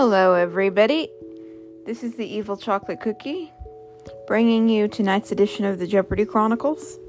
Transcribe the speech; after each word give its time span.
Hello, 0.00 0.34
everybody. 0.34 1.10
This 1.84 2.04
is 2.04 2.14
the 2.14 2.24
Evil 2.24 2.56
Chocolate 2.56 3.00
Cookie, 3.00 3.52
bringing 4.28 4.68
you 4.68 4.86
tonight's 4.86 5.32
edition 5.32 5.64
of 5.64 5.80
the 5.80 5.88
Jeopardy 5.88 6.24
Chronicles. 6.24 7.00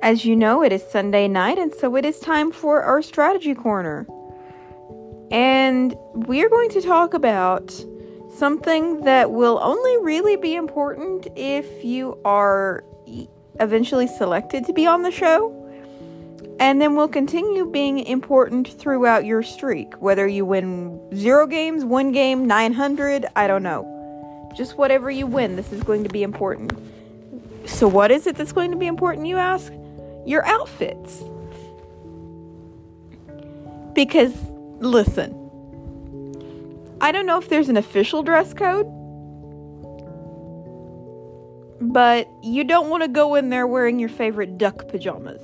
As 0.00 0.24
you 0.24 0.34
know, 0.34 0.62
it 0.62 0.72
is 0.72 0.82
Sunday 0.82 1.28
night, 1.28 1.58
and 1.58 1.74
so 1.74 1.94
it 1.94 2.06
is 2.06 2.20
time 2.20 2.52
for 2.52 2.82
our 2.82 3.02
strategy 3.02 3.54
corner. 3.54 4.06
And 5.30 5.94
we 6.14 6.42
are 6.42 6.48
going 6.48 6.70
to 6.70 6.80
talk 6.80 7.12
about 7.12 7.70
something 8.34 9.02
that 9.02 9.30
will 9.30 9.58
only 9.60 9.98
really 9.98 10.36
be 10.36 10.54
important 10.54 11.28
if 11.36 11.84
you 11.84 12.18
are 12.24 12.82
eventually 13.60 14.06
selected 14.06 14.64
to 14.64 14.72
be 14.72 14.86
on 14.86 15.02
the 15.02 15.10
show. 15.10 15.65
And 16.58 16.80
then 16.80 16.96
will 16.96 17.08
continue 17.08 17.66
being 17.70 17.98
important 17.98 18.68
throughout 18.68 19.26
your 19.26 19.42
streak, 19.42 19.92
whether 20.00 20.26
you 20.26 20.46
win 20.46 20.98
zero 21.14 21.46
games, 21.46 21.84
one 21.84 22.12
game, 22.12 22.46
900, 22.46 23.26
I 23.36 23.46
don't 23.46 23.62
know. 23.62 23.92
Just 24.56 24.78
whatever 24.78 25.10
you 25.10 25.26
win, 25.26 25.56
this 25.56 25.70
is 25.70 25.82
going 25.82 26.02
to 26.04 26.08
be 26.08 26.22
important. 26.22 26.72
So, 27.66 27.86
what 27.88 28.10
is 28.10 28.26
it 28.26 28.36
that's 28.36 28.52
going 28.52 28.70
to 28.70 28.76
be 28.76 28.86
important, 28.86 29.26
you 29.26 29.36
ask? 29.36 29.70
Your 30.24 30.46
outfits. 30.46 31.22
Because, 33.92 34.34
listen, 34.78 35.34
I 37.00 37.12
don't 37.12 37.26
know 37.26 37.38
if 37.38 37.50
there's 37.50 37.68
an 37.68 37.76
official 37.76 38.22
dress 38.22 38.54
code, 38.54 38.86
but 41.80 42.28
you 42.42 42.64
don't 42.64 42.88
want 42.88 43.02
to 43.02 43.08
go 43.08 43.34
in 43.34 43.50
there 43.50 43.66
wearing 43.66 43.98
your 43.98 44.08
favorite 44.08 44.56
duck 44.56 44.88
pajamas. 44.88 45.40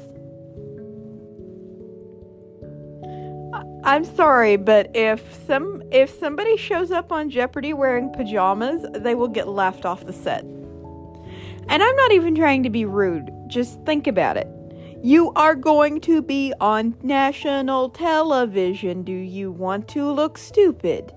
I'm 3.85 4.05
sorry, 4.05 4.57
but 4.57 4.91
if 4.95 5.45
some 5.45 5.83
if 5.91 6.09
somebody 6.19 6.57
shows 6.57 6.93
up 6.93 7.11
on 7.11 7.31
Jeopardy 7.31 7.73
wearing 7.73 8.13
pajamas, 8.13 8.87
they 8.95 9.17
will 9.17 9.29
get 9.29 9.49
laughed 9.49 9.85
off 9.85 10.07
the 10.07 10.13
set. 10.13 10.45
And 10.45 11.83
I'm 11.83 11.97
not 11.97 12.13
even 12.13 12.35
trying 12.35 12.63
to 12.63 12.71
be 12.71 12.85
rude. 12.85 13.29
Just 13.49 13.85
think 13.85 14.07
about 14.07 14.37
it. 14.37 14.49
You 15.03 15.33
are 15.33 15.57
going 15.57 16.01
to 16.03 16.23
be 16.23 16.53
on 16.61 16.95
national 17.03 17.89
television. 17.91 19.03
Do 19.03 19.13
you 19.13 19.51
want 19.51 19.89
to 19.89 20.09
look 20.13 20.39
stupid? 20.39 21.13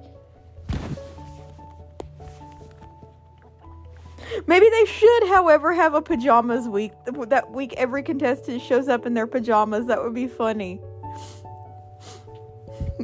Maybe 4.48 4.68
they 4.70 4.86
should, 4.86 5.28
however, 5.28 5.72
have 5.72 5.94
a 5.94 6.02
pajamas 6.02 6.68
week. 6.68 6.94
That 7.28 7.52
week, 7.52 7.74
every 7.78 8.02
contestant 8.02 8.62
shows 8.62 8.88
up 8.88 9.06
in 9.06 9.14
their 9.14 9.28
pajamas. 9.28 9.86
That 9.86 10.04
would 10.04 10.16
be 10.16 10.28
funny. 10.28 10.80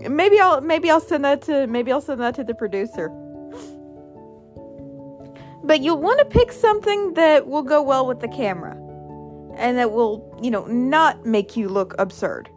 Maybe 0.09 0.39
I'll 0.39 0.61
maybe 0.61 0.89
I'll 0.89 0.99
send 0.99 1.25
that 1.25 1.41
to 1.43 1.67
maybe 1.67 1.91
I'll 1.91 2.01
send 2.01 2.21
that 2.21 2.35
to 2.35 2.43
the 2.43 2.55
producer. 2.55 3.09
But 5.63 5.81
you'll 5.81 6.01
want 6.01 6.19
to 6.19 6.25
pick 6.25 6.51
something 6.51 7.13
that 7.13 7.47
will 7.47 7.61
go 7.61 7.81
well 7.81 8.07
with 8.07 8.19
the 8.19 8.27
camera 8.27 8.75
and 9.57 9.77
that 9.77 9.91
will, 9.91 10.37
you 10.41 10.49
know, 10.49 10.65
not 10.65 11.25
make 11.25 11.55
you 11.55 11.69
look 11.69 11.93
absurd. 11.99 12.49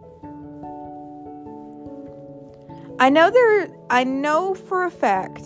I 2.99 3.11
know 3.11 3.31
there 3.31 3.69
I 3.91 4.05
know 4.05 4.55
for 4.55 4.85
a 4.85 4.91
fact 4.91 5.45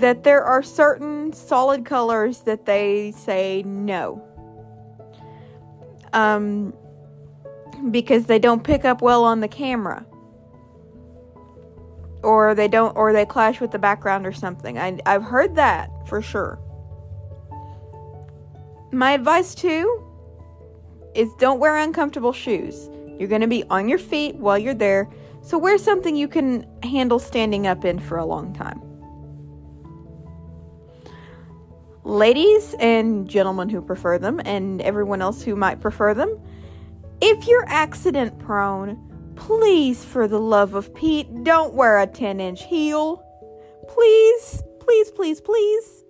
that 0.00 0.22
there 0.22 0.42
are 0.42 0.62
certain 0.62 1.32
solid 1.32 1.84
colors 1.84 2.40
that 2.40 2.64
they 2.64 3.12
say 3.12 3.62
no. 3.66 4.22
Um 6.12 6.72
because 7.90 8.26
they 8.26 8.38
don't 8.38 8.62
pick 8.62 8.84
up 8.84 9.02
well 9.02 9.24
on 9.24 9.40
the 9.40 9.48
camera. 9.48 10.04
Or 12.22 12.54
they 12.54 12.68
don't 12.68 12.96
or 12.96 13.12
they 13.12 13.24
clash 13.24 13.60
with 13.60 13.70
the 13.70 13.78
background 13.78 14.26
or 14.26 14.32
something. 14.32 14.78
I 14.78 14.98
I've 15.06 15.22
heard 15.22 15.54
that 15.54 15.90
for 16.08 16.20
sure. 16.20 16.58
My 18.90 19.12
advice 19.12 19.54
too 19.54 20.04
is 21.14 21.32
don't 21.34 21.60
wear 21.60 21.76
uncomfortable 21.76 22.32
shoes. 22.32 22.88
You're 23.18 23.28
going 23.28 23.40
to 23.40 23.48
be 23.48 23.64
on 23.64 23.88
your 23.88 23.98
feet 23.98 24.36
while 24.36 24.58
you're 24.58 24.74
there, 24.74 25.08
so 25.42 25.58
wear 25.58 25.76
something 25.78 26.14
you 26.14 26.28
can 26.28 26.66
handle 26.82 27.18
standing 27.18 27.66
up 27.66 27.84
in 27.84 27.98
for 27.98 28.16
a 28.18 28.24
long 28.24 28.54
time. 28.54 28.80
Ladies 32.04 32.74
and 32.78 33.28
gentlemen 33.28 33.68
who 33.68 33.82
prefer 33.82 34.18
them, 34.18 34.40
and 34.44 34.80
everyone 34.80 35.20
else 35.20 35.42
who 35.42 35.56
might 35.56 35.80
prefer 35.80 36.14
them, 36.14 36.40
if 37.20 37.46
you're 37.46 37.66
accident 37.68 38.38
prone, 38.38 39.32
please, 39.36 40.04
for 40.04 40.28
the 40.28 40.40
love 40.40 40.74
of 40.74 40.94
Pete, 40.94 41.44
don't 41.44 41.74
wear 41.74 41.98
a 41.98 42.06
10 42.06 42.40
inch 42.40 42.64
heel. 42.64 43.24
Please, 43.88 44.62
please, 44.80 45.10
please, 45.10 45.40
please. 45.40 46.04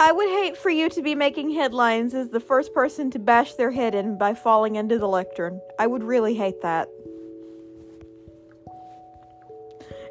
I 0.00 0.12
would 0.12 0.28
hate 0.28 0.56
for 0.56 0.70
you 0.70 0.88
to 0.90 1.02
be 1.02 1.16
making 1.16 1.50
headlines 1.50 2.14
as 2.14 2.30
the 2.30 2.38
first 2.38 2.72
person 2.72 3.10
to 3.10 3.18
bash 3.18 3.54
their 3.54 3.72
head 3.72 3.96
in 3.96 4.16
by 4.16 4.32
falling 4.32 4.76
into 4.76 4.96
the 4.96 5.08
lectern. 5.08 5.60
I 5.78 5.88
would 5.88 6.04
really 6.04 6.34
hate 6.34 6.60
that. 6.62 6.88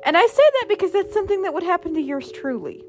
And 0.05 0.17
I 0.17 0.25
say 0.27 0.43
that 0.59 0.65
because 0.67 0.91
that's 0.91 1.13
something 1.13 1.41
that 1.43 1.53
would 1.53 1.63
happen 1.63 1.93
to 1.93 2.01
yours 2.01 2.31
truly. 2.33 2.83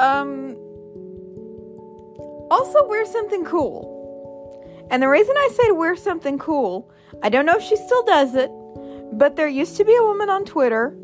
Um 0.00 0.56
also 2.50 2.86
wear 2.88 3.06
something 3.06 3.44
cool. 3.44 3.98
And 4.90 5.02
the 5.02 5.08
reason 5.08 5.36
I 5.36 5.48
say 5.52 5.68
to 5.68 5.74
wear 5.74 5.94
something 5.94 6.38
cool, 6.38 6.90
I 7.22 7.28
don't 7.28 7.46
know 7.46 7.56
if 7.56 7.62
she 7.62 7.76
still 7.76 8.04
does 8.04 8.34
it, 8.34 8.50
but 9.12 9.36
there 9.36 9.48
used 9.48 9.76
to 9.76 9.84
be 9.84 9.94
a 9.94 10.02
woman 10.02 10.28
on 10.28 10.44
Twitter 10.44 10.96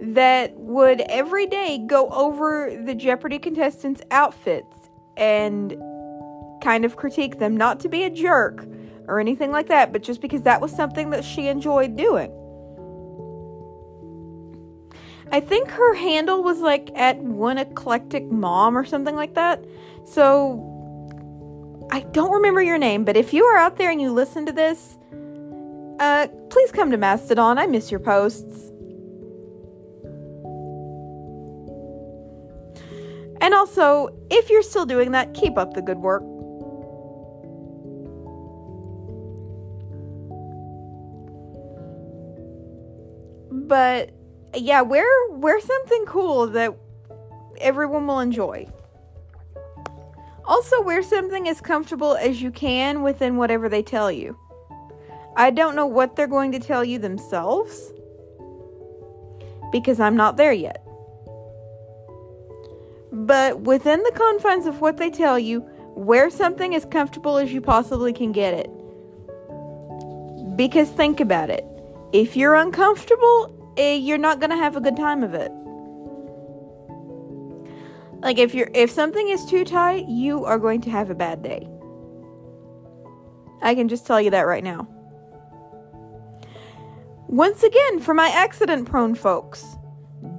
that 0.00 0.56
would 0.56 1.02
every 1.02 1.46
day 1.46 1.78
go 1.86 2.08
over 2.08 2.76
the 2.84 2.94
Jeopardy 2.94 3.38
contestants' 3.38 4.02
outfits 4.10 4.90
and 5.16 5.76
kind 6.62 6.84
of 6.84 6.96
critique 6.96 7.38
them, 7.38 7.56
not 7.56 7.78
to 7.80 7.88
be 7.88 8.04
a 8.04 8.10
jerk 8.10 8.66
or 9.06 9.20
anything 9.20 9.52
like 9.52 9.68
that, 9.68 9.92
but 9.92 10.02
just 10.02 10.20
because 10.20 10.42
that 10.42 10.60
was 10.60 10.72
something 10.72 11.10
that 11.10 11.24
she 11.24 11.48
enjoyed 11.48 11.96
doing. 11.96 12.32
I 15.32 15.40
think 15.40 15.70
her 15.70 15.94
handle 15.94 16.42
was 16.42 16.58
like 16.58 16.90
at 16.96 17.18
one 17.18 17.58
eclectic 17.58 18.24
mom 18.26 18.76
or 18.76 18.84
something 18.84 19.14
like 19.14 19.34
that. 19.34 19.64
So 20.04 20.66
I 21.92 22.00
don't 22.00 22.32
remember 22.32 22.62
your 22.62 22.78
name, 22.78 23.04
but 23.04 23.16
if 23.16 23.32
you 23.32 23.44
are 23.44 23.56
out 23.56 23.76
there 23.76 23.90
and 23.90 24.00
you 24.00 24.12
listen 24.12 24.44
to 24.46 24.52
this, 24.52 24.98
uh, 26.00 26.26
please 26.48 26.72
come 26.72 26.90
to 26.90 26.96
Mastodon. 26.96 27.58
I 27.58 27.66
miss 27.66 27.90
your 27.90 28.00
posts. 28.00 28.72
And 33.42 33.54
also, 33.54 34.08
if 34.30 34.50
you're 34.50 34.62
still 34.62 34.84
doing 34.84 35.12
that, 35.12 35.32
keep 35.32 35.56
up 35.56 35.74
the 35.74 35.82
good 35.82 35.98
work. 35.98 36.22
But 43.50 44.10
yeah, 44.54 44.82
wear 44.82 45.06
wear 45.30 45.60
something 45.60 46.04
cool 46.06 46.48
that 46.48 46.74
everyone 47.60 48.06
will 48.06 48.20
enjoy. 48.20 48.66
Also, 50.44 50.82
wear 50.82 51.02
something 51.02 51.48
as 51.48 51.60
comfortable 51.60 52.16
as 52.16 52.42
you 52.42 52.50
can 52.50 53.02
within 53.02 53.36
whatever 53.36 53.68
they 53.68 53.82
tell 53.82 54.10
you. 54.10 54.36
I 55.36 55.50
don't 55.50 55.76
know 55.76 55.86
what 55.86 56.16
they're 56.16 56.26
going 56.26 56.52
to 56.52 56.58
tell 56.58 56.84
you 56.84 56.98
themselves 56.98 57.92
because 59.70 60.00
I'm 60.00 60.16
not 60.16 60.36
there 60.36 60.52
yet. 60.52 60.84
But 63.12 63.60
within 63.60 64.02
the 64.02 64.12
confines 64.12 64.66
of 64.66 64.80
what 64.80 64.96
they 64.96 65.10
tell 65.10 65.38
you, 65.38 65.64
wear 65.94 66.30
something 66.30 66.74
as 66.74 66.84
comfortable 66.84 67.36
as 67.36 67.52
you 67.52 67.60
possibly 67.60 68.12
can 68.12 68.32
get 68.32 68.54
it. 68.54 68.70
Because 70.56 70.88
think 70.90 71.20
about 71.20 71.50
it. 71.50 71.64
If 72.12 72.36
you're 72.36 72.56
uncomfortable, 72.56 73.59
Eh, 73.80 73.94
you're 73.94 74.18
not 74.18 74.40
going 74.40 74.50
to 74.50 74.56
have 74.56 74.76
a 74.76 74.80
good 74.80 74.94
time 74.94 75.22
of 75.22 75.32
it. 75.32 75.50
Like 78.20 78.36
if 78.36 78.54
you're 78.54 78.70
if 78.74 78.90
something 78.90 79.30
is 79.30 79.46
too 79.46 79.64
tight, 79.64 80.06
you 80.06 80.44
are 80.44 80.58
going 80.58 80.82
to 80.82 80.90
have 80.90 81.08
a 81.08 81.14
bad 81.14 81.42
day. 81.42 81.66
I 83.62 83.74
can 83.74 83.88
just 83.88 84.06
tell 84.06 84.20
you 84.20 84.30
that 84.32 84.42
right 84.42 84.62
now. 84.62 84.86
Once 87.26 87.62
again, 87.62 88.00
for 88.00 88.12
my 88.12 88.28
accident 88.28 88.86
prone 88.86 89.14
folks, 89.14 89.64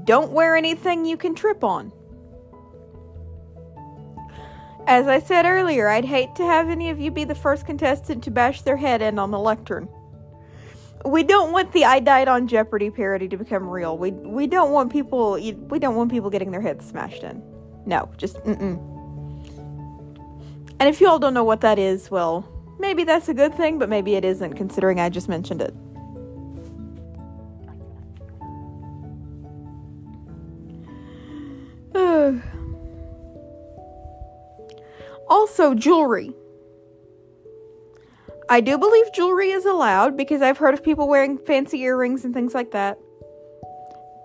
don't 0.03 0.33
wear 0.33 0.55
anything 0.55 1.03
you 1.03 1.17
can 1.17 1.33
trip 1.33 1.63
on. 1.63 1.91
As 4.85 5.07
I 5.07 5.17
said 5.17 5.47
earlier, 5.47 5.87
I'd 5.87 6.05
hate 6.05 6.35
to 6.35 6.43
have 6.43 6.69
any 6.69 6.91
of 6.91 6.99
you 6.99 7.09
be 7.09 7.23
the 7.23 7.33
first 7.33 7.65
contestant 7.65 8.23
to 8.23 8.29
bash 8.29 8.61
their 8.61 8.77
head 8.77 9.01
in 9.01 9.17
on 9.17 9.31
the 9.31 9.39
lectern. 9.39 9.89
We 11.05 11.23
don't 11.23 11.51
want 11.51 11.71
the 11.71 11.85
I 11.85 11.99
died 11.99 12.27
on 12.27 12.47
Jeopardy 12.47 12.89
parody 12.89 13.27
to 13.27 13.37
become 13.37 13.69
real. 13.69 13.97
We 13.97 14.11
we 14.11 14.47
don't 14.47 14.71
want 14.71 14.91
people 14.91 15.33
we 15.33 15.79
don't 15.79 15.95
want 15.95 16.11
people 16.11 16.29
getting 16.29 16.51
their 16.51 16.61
heads 16.61 16.85
smashed 16.85 17.23
in. 17.23 17.41
No, 17.85 18.09
just 18.17 18.37
mm-mm. 18.37 18.87
And 20.79 20.89
if 20.89 21.01
you 21.01 21.07
all 21.07 21.19
don't 21.19 21.33
know 21.33 21.43
what 21.43 21.61
that 21.61 21.79
is, 21.79 22.09
well, 22.09 22.47
maybe 22.79 23.03
that's 23.03 23.29
a 23.29 23.33
good 23.33 23.53
thing, 23.55 23.79
but 23.79 23.89
maybe 23.89 24.15
it 24.15 24.25
isn't 24.25 24.53
considering 24.53 24.99
I 24.99 25.09
just 25.09 25.29
mentioned 25.29 25.61
it. 25.61 25.73
also, 35.29 35.73
jewelry. 35.73 36.33
I 38.51 38.59
do 38.59 38.77
believe 38.77 39.13
jewelry 39.13 39.51
is 39.51 39.63
allowed 39.63 40.17
because 40.17 40.41
I've 40.41 40.57
heard 40.57 40.73
of 40.73 40.83
people 40.83 41.07
wearing 41.07 41.37
fancy 41.37 41.83
earrings 41.83 42.25
and 42.25 42.33
things 42.33 42.53
like 42.53 42.71
that. 42.71 42.99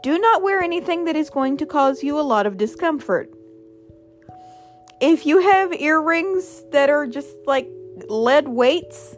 Do 0.02 0.18
not 0.18 0.42
wear 0.42 0.60
anything 0.60 1.04
that 1.04 1.14
is 1.14 1.30
going 1.30 1.58
to 1.58 1.64
cause 1.64 2.02
you 2.02 2.18
a 2.18 2.22
lot 2.22 2.44
of 2.44 2.56
discomfort. 2.56 3.30
If 5.00 5.26
you 5.26 5.38
have 5.42 5.72
earrings 5.72 6.64
that 6.72 6.90
are 6.90 7.06
just 7.06 7.28
like 7.46 7.68
lead 8.08 8.48
weights, 8.48 9.16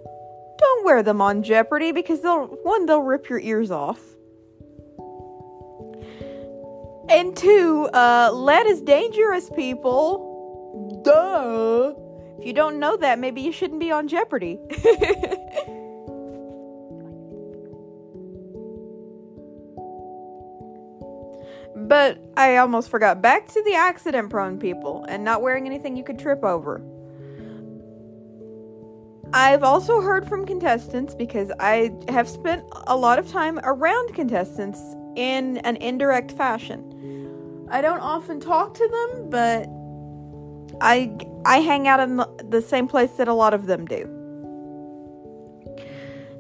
don't 0.59 0.85
wear 0.85 1.03
them 1.03 1.23
on 1.23 1.43
Jeopardy 1.43 1.91
because 1.91 2.21
they'll 2.21 2.47
one 2.63 2.85
they'll 2.85 3.01
rip 3.01 3.31
your 3.31 3.41
ears 3.41 3.71
off. 3.71 4.01
And 7.09 7.35
two, 7.35 7.89
uh, 7.95 8.31
lead 8.35 8.67
is 8.67 8.83
dangerous, 8.83 9.49
people. 9.57 11.01
Duh. 11.03 12.08
If 12.39 12.47
you 12.47 12.53
don't 12.53 12.79
know 12.79 12.97
that, 12.97 13.19
maybe 13.19 13.41
you 13.41 13.51
shouldn't 13.53 13.81
be 13.81 13.91
on 13.91 14.07
Jeopardy. 14.07 14.61
but 21.89 22.19
I 22.37 22.59
almost 22.59 22.91
forgot. 22.91 23.21
Back 23.21 23.49
to 23.49 23.63
the 23.65 23.75
accident 23.75 24.31
prone 24.31 24.59
people 24.59 25.05
and 25.09 25.25
not 25.25 25.43
wearing 25.43 25.67
anything 25.67 25.97
you 25.97 26.05
could 26.05 26.19
trip 26.19 26.45
over. 26.45 26.81
I've 29.33 29.63
also 29.63 30.01
heard 30.01 30.27
from 30.27 30.47
contestants 30.47 31.15
because 31.15 31.51
I 31.61 31.93
have 32.09 32.29
spent 32.29 32.63
a 32.87 32.97
lot 32.97 33.19
of 33.19 33.31
time 33.31 33.59
around 33.63 34.15
contestants 34.15 34.81
in 35.17 35.59
an 35.59 35.77
indirect 35.77 36.33
fashion. 36.33 37.67
I 37.71 37.83
don't 37.83 38.01
often 38.01 38.41
talk 38.41 38.75
to 38.75 38.89
them, 38.89 39.31
but 39.31 39.69
I 40.81 41.19
I 41.45 41.61
hang 41.61 41.89
out 41.89 42.01
in 42.01 42.17
the 42.51 42.63
same 42.63 42.89
place 42.89 43.13
that 43.13 43.29
a 43.29 43.35
lot 43.35 43.55
of 43.55 43.67
them 43.67 43.87
do. 43.87 44.15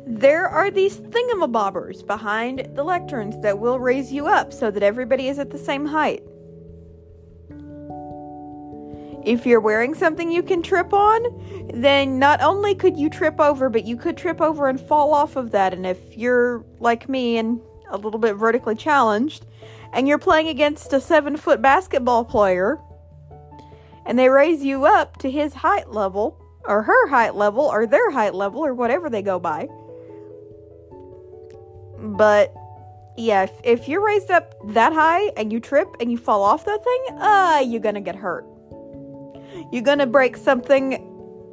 There 0.06 0.48
are 0.48 0.70
these 0.70 0.96
thingamabobbers 0.96 2.06
behind 2.06 2.60
the 2.74 2.84
lecterns 2.84 3.40
that 3.42 3.58
will 3.58 3.78
raise 3.78 4.10
you 4.10 4.26
up 4.26 4.52
so 4.52 4.70
that 4.70 4.82
everybody 4.82 5.28
is 5.28 5.38
at 5.38 5.50
the 5.50 5.58
same 5.58 5.84
height. 5.84 6.22
If 9.24 9.44
you're 9.44 9.60
wearing 9.60 9.94
something 9.94 10.30
you 10.30 10.42
can 10.42 10.62
trip 10.62 10.94
on, 10.94 11.22
then 11.74 12.18
not 12.18 12.40
only 12.40 12.74
could 12.74 12.96
you 12.96 13.10
trip 13.10 13.38
over, 13.38 13.68
but 13.68 13.84
you 13.84 13.96
could 13.96 14.16
trip 14.16 14.40
over 14.40 14.68
and 14.68 14.80
fall 14.80 15.12
off 15.12 15.36
of 15.36 15.50
that. 15.50 15.74
And 15.74 15.86
if 15.86 15.98
you're 16.16 16.64
like 16.80 17.08
me 17.08 17.36
and 17.36 17.60
a 17.90 17.98
little 17.98 18.20
bit 18.20 18.36
vertically 18.36 18.76
challenged, 18.76 19.44
and 19.92 20.08
you're 20.08 20.18
playing 20.18 20.48
against 20.48 20.92
a 20.94 21.00
seven 21.00 21.36
foot 21.36 21.60
basketball 21.60 22.24
player, 22.24 22.78
and 24.08 24.18
they 24.18 24.28
raise 24.28 24.64
you 24.64 24.86
up 24.86 25.18
to 25.18 25.30
his 25.30 25.54
height 25.54 25.90
level, 25.90 26.40
or 26.64 26.82
her 26.82 27.08
height 27.08 27.34
level, 27.34 27.64
or 27.64 27.86
their 27.86 28.10
height 28.10 28.34
level, 28.34 28.64
or 28.64 28.74
whatever 28.74 29.08
they 29.08 29.22
go 29.22 29.38
by. 29.38 29.68
But 31.98 32.52
yeah, 33.16 33.42
if, 33.42 33.52
if 33.62 33.88
you're 33.88 34.04
raised 34.04 34.30
up 34.30 34.54
that 34.72 34.92
high 34.92 35.30
and 35.36 35.52
you 35.52 35.60
trip 35.60 35.88
and 36.00 36.10
you 36.10 36.16
fall 36.16 36.42
off 36.42 36.64
that 36.64 36.82
thing, 36.82 37.18
uh, 37.18 37.62
you're 37.66 37.80
gonna 37.80 38.00
get 38.00 38.16
hurt. 38.16 38.46
You're 39.70 39.82
gonna 39.82 40.06
break 40.06 40.36
something 40.36 41.04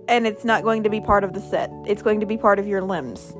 and 0.07 0.25
it's 0.25 0.45
not 0.45 0.63
going 0.63 0.83
to 0.83 0.89
be 0.89 1.01
part 1.01 1.23
of 1.23 1.33
the 1.33 1.41
set. 1.41 1.71
It's 1.85 2.01
going 2.01 2.19
to 2.19 2.25
be 2.25 2.37
part 2.37 2.59
of 2.59 2.67
your 2.67 2.81
limbs. 2.81 3.35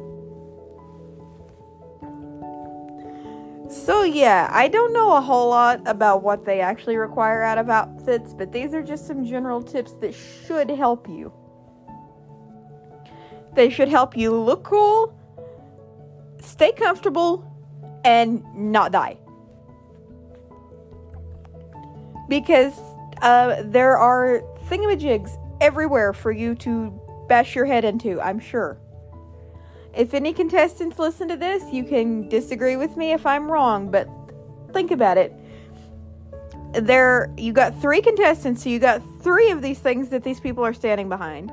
So, 3.68 4.04
yeah, 4.04 4.48
I 4.52 4.68
don't 4.68 4.94
know 4.94 5.16
a 5.16 5.22
whole 5.22 5.50
lot 5.50 5.82
about 5.88 6.22
what 6.22 6.46
they 6.46 6.62
actually 6.62 6.98
require 6.98 7.42
out 7.42 7.58
of 7.58 7.70
outfits, 7.70 8.34
but 8.34 8.52
these 8.52 8.74
are 8.74 8.84
just 8.84 9.08
some 9.08 9.26
general 9.26 9.62
tips 9.62 9.94
that 10.02 10.14
should 10.14 10.70
help 10.70 11.10
you. 11.10 11.34
They 13.54 13.70
should 13.70 13.88
help 13.88 14.16
you 14.16 14.36
look 14.36 14.64
cool, 14.64 15.18
stay 16.42 16.74
comfortable, 16.74 17.44
and 18.04 18.44
not 18.56 18.92
die. 18.92 19.18
Because 22.30 22.78
uh, 23.22 23.64
there 23.66 23.98
are 23.98 24.42
thingamajigs 24.68 25.40
everywhere 25.62 26.14
for 26.14 26.32
you 26.32 26.54
to 26.56 26.92
bash 27.28 27.56
your 27.56 27.66
head 27.66 27.84
into, 27.84 28.22
I'm 28.22 28.40
sure. 28.40 28.78
If 29.96 30.14
any 30.14 30.34
contestants 30.34 31.00
listen 31.00 31.28
to 31.30 31.38
this, 31.38 31.64
you 31.72 31.84
can 31.84 32.28
disagree 32.28 32.76
with 32.76 32.98
me 32.98 33.14
if 33.14 33.26
I'm 33.26 33.50
wrong, 33.50 33.90
but 33.90 34.10
think 34.74 34.92
about 34.92 35.18
it. 35.18 35.34
There 36.74 37.34
you 37.38 37.54
got 37.54 37.82
3 37.82 38.02
contestants, 38.02 38.64
so 38.64 38.70
you 38.70 38.80
got 38.80 39.02
3 39.22 39.52
of 39.52 39.62
these 39.62 39.80
things 39.80 40.10
that 40.10 40.24
these 40.24 40.42
people 40.42 40.66
are 40.66 40.74
standing 40.74 41.08
behind. 41.08 41.52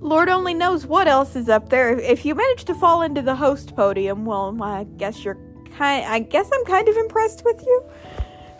Lord 0.00 0.28
only 0.28 0.54
knows 0.54 0.86
what 0.86 1.08
else 1.08 1.36
is 1.36 1.48
up 1.48 1.68
there. 1.68 1.98
If 1.98 2.24
you 2.24 2.34
manage 2.34 2.64
to 2.64 2.74
fall 2.74 3.02
into 3.02 3.22
the 3.22 3.34
host 3.34 3.74
podium, 3.74 4.24
well, 4.24 4.56
I 4.62 4.84
guess 4.84 5.24
you're 5.24 5.38
kind 5.76 6.04
I 6.06 6.20
guess 6.20 6.48
I'm 6.52 6.64
kind 6.64 6.88
of 6.88 6.96
impressed 6.96 7.42
with 7.44 7.60
you 7.66 7.84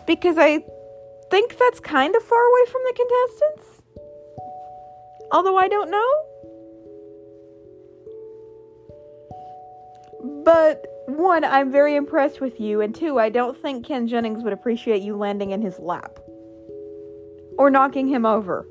because 0.05 0.37
I 0.37 0.63
think 1.31 1.57
that's 1.57 1.79
kind 1.79 2.15
of 2.15 2.23
far 2.23 2.43
away 2.43 2.65
from 2.71 2.81
the 2.83 2.93
contestants. 2.95 3.81
Although 5.31 5.57
I 5.57 5.67
don't 5.67 5.89
know. 5.89 6.25
But 10.43 10.85
one, 11.07 11.43
I'm 11.43 11.71
very 11.71 11.95
impressed 11.95 12.41
with 12.41 12.59
you, 12.59 12.81
and 12.81 12.95
two, 12.95 13.19
I 13.19 13.29
don't 13.29 13.59
think 13.61 13.85
Ken 13.85 14.07
Jennings 14.07 14.43
would 14.43 14.53
appreciate 14.53 15.01
you 15.01 15.15
landing 15.15 15.51
in 15.51 15.61
his 15.61 15.77
lap 15.79 16.19
or 17.57 17.69
knocking 17.69 18.07
him 18.07 18.25
over. 18.25 18.67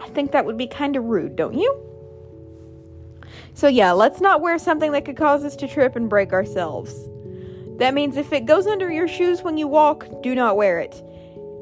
I 0.00 0.08
think 0.08 0.32
that 0.32 0.44
would 0.44 0.58
be 0.58 0.66
kind 0.66 0.96
of 0.96 1.04
rude, 1.04 1.36
don't 1.36 1.54
you? 1.54 1.88
So, 3.54 3.68
yeah, 3.68 3.92
let's 3.92 4.20
not 4.20 4.40
wear 4.40 4.58
something 4.58 4.92
that 4.92 5.04
could 5.04 5.16
cause 5.16 5.44
us 5.44 5.56
to 5.56 5.68
trip 5.68 5.96
and 5.96 6.08
break 6.08 6.32
ourselves. 6.32 6.94
That 7.78 7.94
means 7.94 8.16
if 8.16 8.32
it 8.32 8.44
goes 8.44 8.66
under 8.66 8.90
your 8.90 9.08
shoes 9.08 9.42
when 9.42 9.56
you 9.56 9.66
walk, 9.66 10.22
do 10.22 10.34
not 10.34 10.56
wear 10.56 10.78
it. 10.78 11.02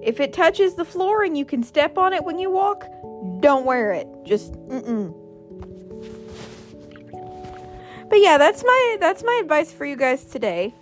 If 0.03 0.19
it 0.19 0.33
touches 0.33 0.75
the 0.75 0.85
floor 0.85 1.23
and 1.23 1.37
you 1.37 1.45
can 1.45 1.63
step 1.63 1.99
on 1.99 2.13
it 2.13 2.25
when 2.25 2.39
you 2.39 2.51
walk, 2.51 2.85
don't 3.41 3.65
wear 3.65 3.93
it. 3.93 4.09
Just 4.25 4.53
mm-mm. 4.53 5.15
But 8.11 8.21
yeah, 8.21 8.37
that's 8.39 8.65
my 8.65 8.97
that's 8.99 9.23
my 9.23 9.39
advice 9.41 9.73
for 9.73 9.87
you 9.87 9.97
guys 9.97 10.25
today. 10.25 10.75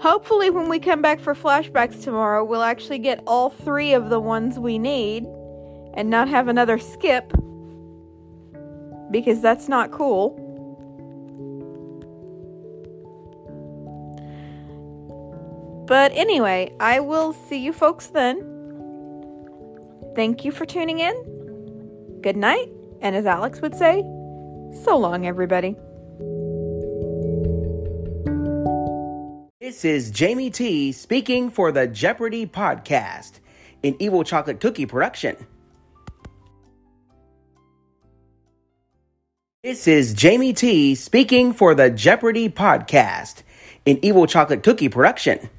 Hopefully 0.00 0.48
when 0.48 0.68
we 0.70 0.78
come 0.78 1.02
back 1.02 1.20
for 1.20 1.34
flashbacks 1.34 2.02
tomorrow, 2.02 2.42
we'll 2.42 2.62
actually 2.62 3.00
get 3.00 3.22
all 3.26 3.50
3 3.50 3.92
of 3.92 4.08
the 4.08 4.20
ones 4.20 4.58
we 4.58 4.78
need 4.78 5.26
and 5.92 6.08
not 6.08 6.28
have 6.28 6.48
another 6.48 6.78
skip 6.78 7.32
because 9.10 9.42
that's 9.42 9.68
not 9.68 9.90
cool. 9.90 10.46
But 15.86 16.12
anyway, 16.12 16.72
I 16.78 17.00
will 17.00 17.32
see 17.32 17.58
you 17.58 17.72
folks 17.72 18.06
then. 18.06 18.46
Thank 20.14 20.44
you 20.44 20.52
for 20.52 20.64
tuning 20.64 21.00
in. 21.00 22.20
Good 22.22 22.36
night, 22.36 22.70
and 23.00 23.16
as 23.16 23.26
Alex 23.26 23.60
would 23.60 23.74
say, 23.74 24.04
so 24.72 24.96
long, 24.96 25.26
everybody. 25.26 25.76
This 29.60 29.84
is 29.84 30.10
Jamie 30.10 30.50
T 30.50 30.92
speaking 30.92 31.50
for 31.50 31.70
the 31.70 31.86
Jeopardy 31.86 32.46
podcast, 32.46 33.40
an 33.84 33.94
Evil 33.98 34.24
Chocolate 34.24 34.60
Cookie 34.60 34.86
production. 34.86 35.36
This 39.62 39.86
is 39.86 40.14
Jamie 40.14 40.54
T 40.54 40.94
speaking 40.94 41.52
for 41.52 41.74
the 41.74 41.90
Jeopardy 41.90 42.48
podcast, 42.48 43.42
an 43.86 43.98
Evil 44.02 44.26
Chocolate 44.26 44.62
Cookie 44.62 44.88
production. 44.88 45.50